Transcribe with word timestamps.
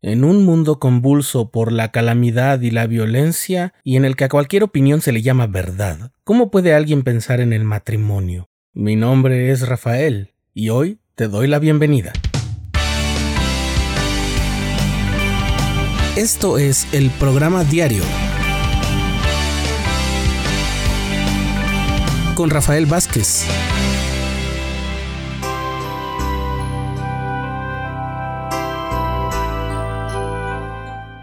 En 0.00 0.22
un 0.22 0.44
mundo 0.44 0.78
convulso 0.78 1.50
por 1.50 1.72
la 1.72 1.90
calamidad 1.90 2.60
y 2.60 2.70
la 2.70 2.86
violencia, 2.86 3.74
y 3.82 3.96
en 3.96 4.04
el 4.04 4.14
que 4.14 4.22
a 4.22 4.28
cualquier 4.28 4.62
opinión 4.62 5.00
se 5.00 5.10
le 5.10 5.22
llama 5.22 5.48
verdad, 5.48 6.12
¿cómo 6.22 6.52
puede 6.52 6.72
alguien 6.72 7.02
pensar 7.02 7.40
en 7.40 7.52
el 7.52 7.64
matrimonio? 7.64 8.48
Mi 8.72 8.94
nombre 8.94 9.50
es 9.50 9.66
Rafael, 9.66 10.34
y 10.54 10.68
hoy 10.68 11.00
te 11.16 11.26
doy 11.26 11.48
la 11.48 11.58
bienvenida. 11.58 12.12
Esto 16.16 16.58
es 16.58 16.86
el 16.94 17.10
programa 17.10 17.64
diario 17.64 18.04
con 22.36 22.50
Rafael 22.50 22.86
Vázquez. 22.86 23.48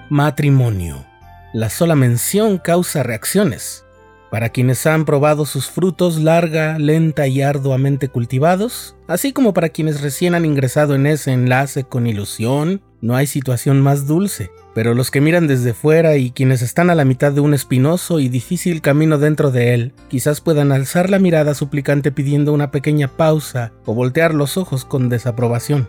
Matrimonio. 0.09 1.03
La 1.51 1.71
sola 1.71 1.95
mención 1.95 2.59
causa 2.59 3.01
reacciones. 3.01 3.85
Para 4.29 4.49
quienes 4.49 4.85
han 4.85 5.03
probado 5.03 5.47
sus 5.47 5.71
frutos 5.71 6.17
larga, 6.19 6.77
lenta 6.77 7.25
y 7.25 7.41
arduamente 7.41 8.07
cultivados, 8.09 8.95
así 9.07 9.33
como 9.33 9.55
para 9.55 9.69
quienes 9.69 10.01
recién 10.01 10.35
han 10.35 10.45
ingresado 10.45 10.93
en 10.93 11.07
ese 11.07 11.31
enlace 11.31 11.85
con 11.85 12.05
ilusión, 12.05 12.83
no 13.01 13.15
hay 13.15 13.25
situación 13.25 13.81
más 13.81 14.05
dulce. 14.05 14.51
Pero 14.75 14.93
los 14.93 15.09
que 15.09 15.21
miran 15.21 15.47
desde 15.47 15.73
fuera 15.73 16.17
y 16.17 16.29
quienes 16.29 16.61
están 16.61 16.91
a 16.91 16.95
la 16.95 17.05
mitad 17.05 17.31
de 17.31 17.41
un 17.41 17.55
espinoso 17.55 18.19
y 18.19 18.29
difícil 18.29 18.81
camino 18.81 19.17
dentro 19.17 19.49
de 19.49 19.73
él, 19.73 19.93
quizás 20.07 20.39
puedan 20.39 20.71
alzar 20.71 21.09
la 21.09 21.17
mirada 21.17 21.55
suplicante 21.55 22.11
pidiendo 22.11 22.53
una 22.53 22.69
pequeña 22.69 23.07
pausa 23.07 23.71
o 23.85 23.95
voltear 23.95 24.35
los 24.35 24.55
ojos 24.57 24.85
con 24.85 25.09
desaprobación. 25.09 25.87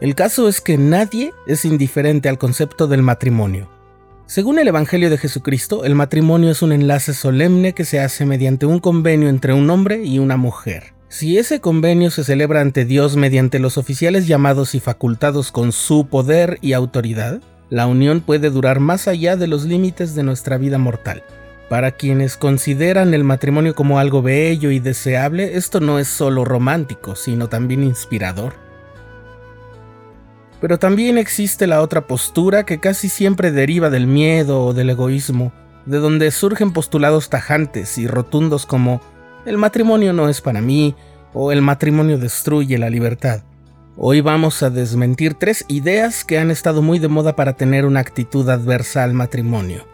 El 0.00 0.14
caso 0.14 0.46
es 0.46 0.60
que 0.60 0.76
nadie 0.76 1.32
es 1.46 1.64
indiferente 1.64 2.28
al 2.28 2.36
concepto 2.36 2.86
del 2.86 3.02
matrimonio. 3.02 3.70
Según 4.26 4.58
el 4.58 4.68
Evangelio 4.68 5.08
de 5.08 5.16
Jesucristo, 5.16 5.84
el 5.84 5.94
matrimonio 5.94 6.50
es 6.50 6.60
un 6.60 6.72
enlace 6.72 7.14
solemne 7.14 7.72
que 7.72 7.86
se 7.86 8.00
hace 8.00 8.26
mediante 8.26 8.66
un 8.66 8.78
convenio 8.78 9.30
entre 9.30 9.54
un 9.54 9.70
hombre 9.70 10.04
y 10.04 10.18
una 10.18 10.36
mujer. 10.36 10.92
Si 11.08 11.38
ese 11.38 11.60
convenio 11.60 12.10
se 12.10 12.24
celebra 12.24 12.60
ante 12.60 12.84
Dios 12.84 13.16
mediante 13.16 13.58
los 13.58 13.78
oficiales 13.78 14.26
llamados 14.26 14.74
y 14.74 14.80
facultados 14.80 15.50
con 15.50 15.72
su 15.72 16.08
poder 16.08 16.58
y 16.60 16.74
autoridad, 16.74 17.40
la 17.70 17.86
unión 17.86 18.20
puede 18.20 18.50
durar 18.50 18.80
más 18.80 19.08
allá 19.08 19.36
de 19.36 19.46
los 19.46 19.64
límites 19.64 20.14
de 20.14 20.24
nuestra 20.24 20.58
vida 20.58 20.76
mortal. 20.76 21.22
Para 21.70 21.92
quienes 21.92 22.36
consideran 22.36 23.14
el 23.14 23.24
matrimonio 23.24 23.74
como 23.74 23.98
algo 23.98 24.20
bello 24.20 24.70
y 24.70 24.78
deseable, 24.78 25.56
esto 25.56 25.80
no 25.80 25.98
es 25.98 26.06
solo 26.06 26.44
romántico, 26.44 27.16
sino 27.16 27.48
también 27.48 27.82
inspirador. 27.82 28.65
Pero 30.60 30.78
también 30.78 31.18
existe 31.18 31.66
la 31.66 31.82
otra 31.82 32.06
postura 32.06 32.64
que 32.64 32.78
casi 32.78 33.08
siempre 33.08 33.52
deriva 33.52 33.90
del 33.90 34.06
miedo 34.06 34.64
o 34.64 34.72
del 34.72 34.90
egoísmo, 34.90 35.52
de 35.84 35.98
donde 35.98 36.30
surgen 36.30 36.72
postulados 36.72 37.28
tajantes 37.28 37.98
y 37.98 38.06
rotundos 38.06 38.66
como 38.66 39.00
el 39.44 39.58
matrimonio 39.58 40.12
no 40.12 40.28
es 40.28 40.40
para 40.40 40.60
mí 40.60 40.96
o 41.32 41.52
el 41.52 41.62
matrimonio 41.62 42.18
destruye 42.18 42.78
la 42.78 42.90
libertad. 42.90 43.42
Hoy 43.96 44.20
vamos 44.20 44.62
a 44.62 44.70
desmentir 44.70 45.34
tres 45.34 45.64
ideas 45.68 46.24
que 46.24 46.38
han 46.38 46.50
estado 46.50 46.82
muy 46.82 46.98
de 46.98 47.08
moda 47.08 47.36
para 47.36 47.54
tener 47.54 47.86
una 47.86 48.00
actitud 48.00 48.48
adversa 48.48 49.04
al 49.04 49.14
matrimonio. 49.14 49.86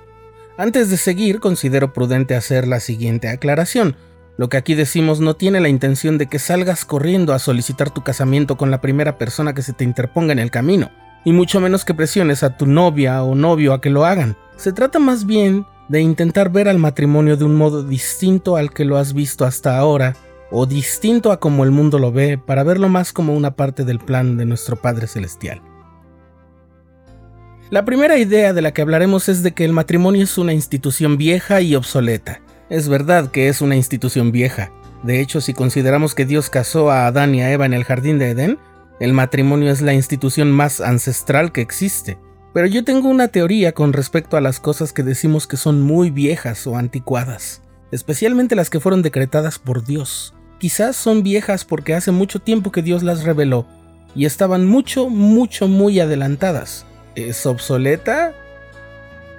Antes 0.57 0.91
de 0.91 0.97
seguir, 0.97 1.41
considero 1.41 1.93
prudente 1.93 2.35
hacer 2.35 2.67
la 2.67 2.81
siguiente 2.81 3.29
aclaración. 3.29 3.97
Lo 4.39 4.49
que 4.49 4.57
aquí 4.57 4.75
decimos 4.75 5.21
no 5.21 5.35
tiene 5.35 5.61
la 5.61 5.69
intención 5.69 6.17
de 6.17 6.27
que 6.27 6.39
salgas 6.39 6.85
corriendo 6.85 7.35
a 7.35 7.39
solicitar 7.39 7.91
tu 7.91 8.03
casamiento 8.03 8.57
con 8.57 8.71
la 8.71 8.81
primera 8.81 9.19
persona 9.19 9.53
que 9.55 9.63
se 9.63 9.73
te 9.73 9.85
interponga 9.85 10.33
en 10.33 10.39
el 10.39 10.51
camino, 10.51 10.91
y 11.25 11.33
mucho 11.33 11.61
menos 11.61 11.85
que 11.85 11.95
presiones 11.95 12.43
a 12.43 12.57
tu 12.57 12.67
novia 12.67 13.23
o 13.23 13.35
novio 13.35 13.75
a 13.75 13.81
que 13.81 13.91
lo 13.91 14.05
hagan. 14.05 14.37
Se 14.57 14.73
trata 14.73 14.99
más 14.99 15.27
bien 15.27 15.67
de 15.89 16.01
intentar 16.01 16.51
ver 16.51 16.69
al 16.69 16.79
matrimonio 16.79 17.37
de 17.37 17.45
un 17.45 17.55
modo 17.55 17.83
distinto 17.83 18.57
al 18.57 18.73
que 18.73 18.85
lo 18.85 18.97
has 18.97 19.13
visto 19.13 19.45
hasta 19.45 19.77
ahora, 19.77 20.17
o 20.51 20.67
distinto 20.67 21.33
a 21.33 21.39
como 21.39 21.65
el 21.65 21.71
mundo 21.71 21.99
lo 21.99 22.13
ve, 22.13 22.39
para 22.39 22.63
verlo 22.63 22.89
más 22.89 23.13
como 23.13 23.35
una 23.35 23.55
parte 23.55 23.85
del 23.85 23.99
plan 23.99 24.37
de 24.37 24.47
nuestro 24.47 24.77
Padre 24.77 25.07
Celestial. 25.07 25.61
La 27.71 27.85
primera 27.85 28.19
idea 28.19 28.53
de 28.53 28.61
la 28.61 28.73
que 28.73 28.83
hablaremos 28.83 29.31
es 29.31 29.43
de 29.43 29.53
que 29.53 29.65
el 29.65 29.73
matrimonio 29.73 30.25
es 30.25 30.37
una 30.37 30.53
institución 30.53 31.17
vieja 31.17 31.63
y 31.63 31.75
obsoleta. 31.75 32.43
Es 32.73 32.89
verdad 32.89 33.31
que 33.31 33.49
es 33.49 33.61
una 33.61 33.77
institución 33.77 34.33
vieja. 34.33 34.73
De 35.03 35.21
hecho, 35.21 35.43
si 35.43 35.53
consideramos 35.53 36.15
que 36.15 36.25
Dios 36.25 36.49
casó 36.49 36.91
a 36.91 37.07
Adán 37.07 37.35
y 37.35 37.43
a 37.43 37.53
Eva 37.53 37.67
en 37.67 37.75
el 37.75 37.85
jardín 37.85 38.19
de 38.19 38.31
Edén, 38.31 38.59
el 38.99 39.13
matrimonio 39.13 39.71
es 39.71 39.83
la 39.83 39.93
institución 39.93 40.51
más 40.51 40.81
ancestral 40.81 41.53
que 41.53 41.61
existe. 41.61 42.17
Pero 42.55 42.67
yo 42.67 42.83
tengo 42.83 43.11
una 43.11 43.29
teoría 43.29 43.73
con 43.73 43.93
respecto 43.93 44.39
a 44.39 44.41
las 44.41 44.59
cosas 44.59 44.95
que 44.95 45.03
decimos 45.03 45.47
que 45.47 45.59
son 45.59 45.83
muy 45.83 46.09
viejas 46.09 46.67
o 46.67 46.79
anticuadas, 46.79 47.61
especialmente 47.91 48.57
las 48.57 48.71
que 48.71 48.81
fueron 48.81 49.03
decretadas 49.03 49.59
por 49.59 49.85
Dios. 49.85 50.33
Quizás 50.59 50.97
son 50.97 51.23
viejas 51.23 51.67
porque 51.67 51.93
hace 51.93 52.11
mucho 52.11 52.39
tiempo 52.39 52.73
que 52.73 52.81
Dios 52.81 53.03
las 53.03 53.25
reveló 53.25 53.67
y 54.15 54.25
estaban 54.25 54.65
mucho, 54.65 55.11
mucho, 55.11 55.69
muy 55.69 56.01
adelantadas. 56.01 56.87
¿Es 57.17 57.45
obsoleta? 57.45 58.33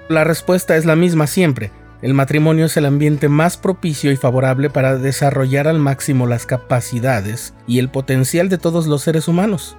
La 0.08 0.24
respuesta 0.24 0.78
es 0.78 0.86
la 0.86 0.96
misma 0.96 1.26
siempre. 1.26 1.72
El 2.04 2.14
matrimonio 2.14 2.66
es 2.66 2.76
el 2.76 2.86
ambiente 2.86 3.30
más 3.30 3.56
propicio 3.56 4.12
y 4.12 4.18
favorable 4.18 4.70
para 4.70 4.98
desarrollar 4.98 5.70
al 5.70 5.80
máximo 5.80 6.28
las 6.28 6.46
capacidades 6.46 7.54
y 7.66 7.80
el 7.80 7.88
potencial 7.88 8.50
de 8.50 8.58
todos 8.58 8.88
los 8.88 9.04
seres 9.04 9.30
humanos. 9.30 9.78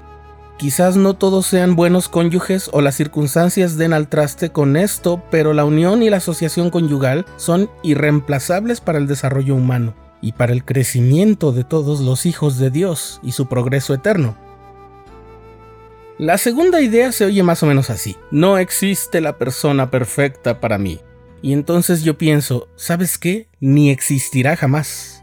Quizás 0.57 0.97
no 0.97 1.13
todos 1.13 1.45
sean 1.45 1.77
buenos 1.77 2.09
cónyuges 2.09 2.71
o 2.73 2.81
las 2.81 2.95
circunstancias 2.95 3.77
den 3.77 3.93
al 3.93 4.09
traste 4.09 4.49
con 4.53 4.79
esto, 4.79 5.23
pero 5.31 5.53
la 5.53 5.67
unión 5.67 6.03
y 6.03 6.09
la 6.09 6.17
asociación 6.17 6.71
conyugal 6.71 7.27
son 7.37 7.69
irreemplazables 7.83 8.81
para 8.81 8.97
el 8.97 9.07
desarrollo 9.07 9.55
humano 9.55 9.93
y 10.23 10.33
para 10.33 10.55
el 10.55 10.65
crecimiento 10.65 11.53
de 11.53 11.65
todos 11.65 12.01
los 12.01 12.25
hijos 12.25 12.57
de 12.57 12.71
Dios 12.71 13.21
y 13.23 13.33
su 13.33 13.51
progreso 13.51 13.93
eterno. 13.93 14.35
La 16.17 16.39
segunda 16.39 16.81
idea 16.81 17.13
se 17.13 17.27
oye 17.27 17.43
más 17.43 17.63
o 17.63 17.67
menos 17.67 17.91
así. 17.91 18.17
No 18.31 18.57
existe 18.57 19.21
la 19.21 19.37
persona 19.37 19.91
perfecta 19.91 20.59
para 20.59 20.79
mí. 20.79 21.01
Y 21.45 21.53
entonces 21.53 22.03
yo 22.03 22.17
pienso, 22.17 22.69
¿sabes 22.75 23.19
qué? 23.19 23.49
Ni 23.61 23.91
existirá 23.91 24.57
jamás. 24.57 25.23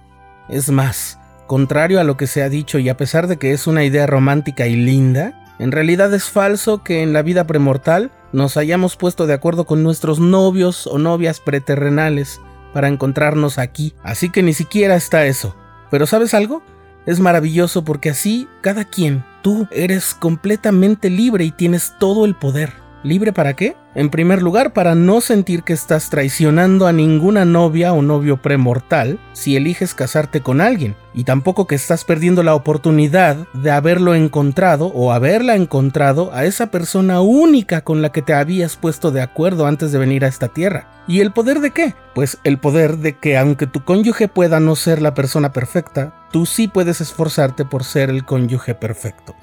Es 0.50 0.70
más, 0.70 1.18
contrario 1.48 2.00
a 2.00 2.04
lo 2.04 2.16
que 2.16 2.28
se 2.28 2.44
ha 2.44 2.50
dicho 2.50 2.78
y 2.78 2.90
a 2.90 2.96
pesar 2.96 3.26
de 3.26 3.38
que 3.38 3.54
es 3.54 3.66
una 3.66 3.84
idea 3.84 4.06
romántica 4.06 4.68
y 4.68 4.76
linda, 4.76 5.34
en 5.58 5.72
realidad 5.72 6.14
es 6.14 6.26
falso 6.26 6.84
que 6.84 7.02
en 7.02 7.12
la 7.12 7.24
vida 7.24 7.48
premortal 7.48 8.12
nos 8.34 8.56
hayamos 8.56 8.98
puesto 8.98 9.26
de 9.26 9.34
acuerdo 9.34 9.66
con 9.66 9.82
nuestros 9.82 10.20
novios 10.20 10.86
o 10.86 11.00
novias 11.00 11.40
preterrenales 11.40 12.40
para 12.72 12.88
encontrarnos 12.88 13.58
aquí, 13.58 13.96
así 14.04 14.30
que 14.30 14.44
ni 14.44 14.54
siquiera 14.54 14.94
está 14.94 15.26
eso. 15.26 15.56
Pero 15.90 16.06
¿sabes 16.06 16.36
algo? 16.36 16.62
Es 17.08 17.20
maravilloso 17.20 17.84
porque 17.84 18.12
así 18.12 18.48
cada 18.62 18.86
quien, 18.86 19.26
tú 19.42 19.68
eres 19.72 20.14
completamente 20.14 21.10
libre 21.10 21.46
y 21.46 21.52
tienes 21.52 21.94
todo 21.98 22.26
el 22.26 22.36
poder. 22.36 22.81
¿Libre 23.04 23.34
para 23.34 23.56
qué? 23.56 23.76
En 23.96 24.12
primer 24.12 24.44
lugar, 24.44 24.74
para 24.74 24.94
no 24.94 25.22
sentir 25.22 25.64
que 25.64 25.74
estás 25.74 26.12
traicionando 26.12 26.86
a 26.86 26.94
ninguna 26.94 27.46
novia 27.46 27.94
o 27.94 28.04
novio 28.04 28.38
premortal 28.42 29.20
si 29.34 29.56
eliges 29.56 29.96
casarte 29.96 30.42
con 30.42 30.62
alguien, 30.62 30.96
y 31.16 31.24
tampoco 31.24 31.66
que 31.66 31.74
estás 31.74 32.06
perdiendo 32.06 32.44
la 32.44 32.54
oportunidad 32.54 33.38
de 33.54 33.72
haberlo 33.72 34.14
encontrado 34.14 34.88
o 34.94 35.12
haberla 35.12 35.56
encontrado 35.56 36.32
a 36.32 36.46
esa 36.46 36.68
persona 36.68 37.22
única 37.22 37.82
con 37.82 38.04
la 38.04 38.12
que 38.12 38.22
te 38.22 38.36
habías 38.36 38.76
puesto 38.76 39.10
de 39.10 39.22
acuerdo 39.22 39.66
antes 39.66 39.92
de 39.92 39.98
venir 39.98 40.24
a 40.24 40.28
esta 40.28 40.50
tierra. 40.50 41.04
¿Y 41.08 41.22
el 41.22 41.32
poder 41.32 41.60
de 41.60 41.72
qué? 41.72 41.96
Pues 42.14 42.38
el 42.44 42.60
poder 42.60 42.98
de 42.98 43.18
que 43.18 43.36
aunque 43.36 43.66
tu 43.66 43.84
cónyuge 43.84 44.28
pueda 44.28 44.60
no 44.60 44.76
ser 44.76 45.02
la 45.02 45.16
persona 45.16 45.52
perfecta, 45.52 46.14
tú 46.32 46.46
sí 46.46 46.68
puedes 46.68 47.02
esforzarte 47.02 47.66
por 47.66 47.84
ser 47.84 48.12
el 48.12 48.26
cónyuge 48.26 48.76
perfecto. 48.76 49.36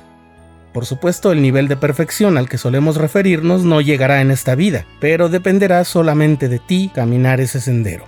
Por 0.78 0.87
supuesto, 0.87 1.33
el 1.33 1.43
nivel 1.43 1.66
de 1.66 1.77
perfección 1.77 2.39
al 2.39 2.49
que 2.49 2.56
solemos 2.56 2.99
referirnos 2.99 3.65
no 3.65 3.81
llegará 3.81 4.21
en 4.21 4.31
esta 4.31 4.54
vida, 4.54 4.86
pero 5.01 5.28
dependerá 5.28 5.83
solamente 5.83 6.48
de 6.48 6.60
ti 6.60 6.92
caminar 6.95 7.41
ese 7.41 7.60
sendero. 7.60 8.04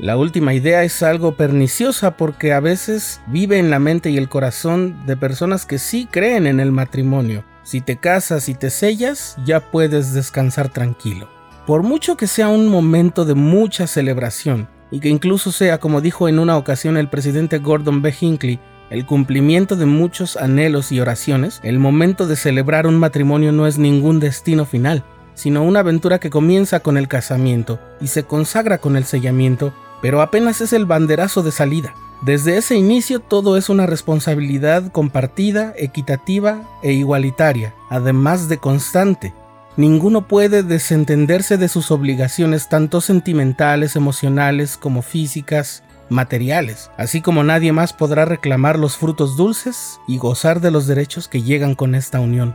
La 0.00 0.16
última 0.16 0.52
idea 0.52 0.82
es 0.82 1.00
algo 1.04 1.36
perniciosa 1.36 2.16
porque 2.16 2.52
a 2.52 2.58
veces 2.58 3.20
vive 3.28 3.60
en 3.60 3.70
la 3.70 3.78
mente 3.78 4.10
y 4.10 4.16
el 4.16 4.28
corazón 4.28 5.06
de 5.06 5.16
personas 5.16 5.64
que 5.64 5.78
sí 5.78 6.08
creen 6.10 6.48
en 6.48 6.58
el 6.58 6.72
matrimonio. 6.72 7.44
Si 7.62 7.80
te 7.80 7.98
casas 7.98 8.48
y 8.48 8.54
te 8.54 8.70
sellas, 8.70 9.36
ya 9.44 9.70
puedes 9.70 10.12
descansar 10.12 10.70
tranquilo. 10.70 11.28
Por 11.68 11.84
mucho 11.84 12.16
que 12.16 12.26
sea 12.26 12.48
un 12.48 12.66
momento 12.66 13.24
de 13.24 13.34
mucha 13.34 13.86
celebración, 13.86 14.68
y 14.90 14.98
que 14.98 15.08
incluso 15.08 15.52
sea, 15.52 15.78
como 15.78 16.00
dijo 16.00 16.28
en 16.28 16.40
una 16.40 16.56
ocasión 16.56 16.96
el 16.96 17.08
presidente 17.08 17.58
Gordon 17.58 18.02
B. 18.02 18.12
Hinckley, 18.20 18.58
el 18.90 19.06
cumplimiento 19.06 19.76
de 19.76 19.86
muchos 19.86 20.36
anhelos 20.36 20.92
y 20.92 21.00
oraciones, 21.00 21.60
el 21.62 21.78
momento 21.78 22.26
de 22.26 22.36
celebrar 22.36 22.86
un 22.86 22.96
matrimonio 22.96 23.52
no 23.52 23.66
es 23.66 23.78
ningún 23.78 24.20
destino 24.20 24.64
final, 24.64 25.04
sino 25.34 25.64
una 25.64 25.80
aventura 25.80 26.18
que 26.18 26.30
comienza 26.30 26.80
con 26.80 26.96
el 26.96 27.08
casamiento 27.08 27.78
y 28.00 28.08
se 28.08 28.24
consagra 28.24 28.78
con 28.78 28.96
el 28.96 29.04
sellamiento, 29.04 29.72
pero 30.00 30.22
apenas 30.22 30.60
es 30.60 30.72
el 30.72 30.86
banderazo 30.86 31.42
de 31.42 31.50
salida. 31.50 31.94
Desde 32.22 32.56
ese 32.56 32.76
inicio 32.76 33.20
todo 33.20 33.56
es 33.56 33.68
una 33.68 33.86
responsabilidad 33.86 34.90
compartida, 34.92 35.74
equitativa 35.76 36.62
e 36.82 36.92
igualitaria, 36.92 37.74
además 37.90 38.48
de 38.48 38.58
constante. 38.58 39.34
Ninguno 39.76 40.28
puede 40.28 40.62
desentenderse 40.62 41.56
de 41.56 41.68
sus 41.68 41.90
obligaciones 41.90 42.68
tanto 42.68 43.00
sentimentales, 43.00 43.96
emocionales 43.96 44.76
como 44.76 45.02
físicas, 45.02 45.82
materiales, 46.08 46.92
así 46.96 47.20
como 47.20 47.42
nadie 47.42 47.72
más 47.72 47.92
podrá 47.92 48.24
reclamar 48.24 48.78
los 48.78 48.96
frutos 48.96 49.36
dulces 49.36 49.98
y 50.06 50.18
gozar 50.18 50.60
de 50.60 50.70
los 50.70 50.86
derechos 50.86 51.26
que 51.26 51.42
llegan 51.42 51.74
con 51.74 51.96
esta 51.96 52.20
unión. 52.20 52.54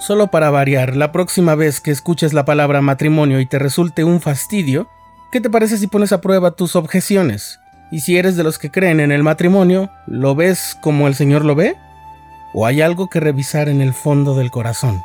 Solo 0.00 0.26
para 0.26 0.50
variar, 0.50 0.96
la 0.96 1.12
próxima 1.12 1.54
vez 1.54 1.80
que 1.80 1.92
escuches 1.92 2.32
la 2.32 2.44
palabra 2.44 2.82
matrimonio 2.82 3.38
y 3.38 3.46
te 3.46 3.60
resulte 3.60 4.02
un 4.02 4.20
fastidio, 4.20 4.88
¿qué 5.30 5.40
te 5.40 5.50
parece 5.50 5.78
si 5.78 5.86
pones 5.86 6.12
a 6.12 6.20
prueba 6.20 6.50
tus 6.50 6.74
objeciones? 6.74 7.60
Y 7.92 8.00
si 8.00 8.18
eres 8.18 8.34
de 8.36 8.42
los 8.42 8.58
que 8.58 8.72
creen 8.72 8.98
en 8.98 9.12
el 9.12 9.22
matrimonio, 9.22 9.88
¿lo 10.08 10.34
ves 10.34 10.76
como 10.80 11.06
el 11.06 11.14
Señor 11.14 11.44
lo 11.44 11.54
ve? 11.54 11.76
¿O 12.56 12.66
hay 12.66 12.82
algo 12.82 13.08
que 13.08 13.18
revisar 13.18 13.68
en 13.68 13.80
el 13.80 13.92
fondo 13.92 14.36
del 14.36 14.52
corazón? 14.52 15.04